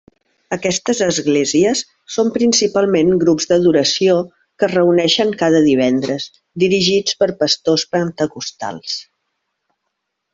Aquestes 0.55 0.99
esglésies 1.07 1.81
són 2.13 2.31
principalment 2.37 3.11
grups 3.23 3.45
d'adoració 3.51 4.15
que 4.63 4.69
es 4.69 4.73
reuneixen 4.79 5.35
cada 5.45 5.61
divendres, 5.69 6.27
dirigits 6.67 7.21
per 7.21 7.29
pastors 7.45 7.85
pentecostals. 7.97 8.97